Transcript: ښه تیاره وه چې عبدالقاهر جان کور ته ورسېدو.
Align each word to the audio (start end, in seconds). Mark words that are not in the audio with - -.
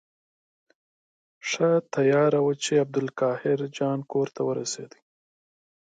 ښه 1.49 1.69
تیاره 1.93 2.39
وه 2.45 2.53
چې 2.63 2.73
عبدالقاهر 2.83 3.59
جان 3.77 3.99
کور 4.11 4.27
ته 4.35 4.41
ورسېدو. 4.47 4.99